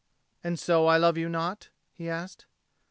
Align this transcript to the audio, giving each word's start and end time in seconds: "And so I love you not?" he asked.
"And 0.43 0.57
so 0.57 0.87
I 0.87 0.97
love 0.97 1.15
you 1.19 1.29
not?" 1.29 1.69
he 1.91 2.09
asked. 2.09 2.47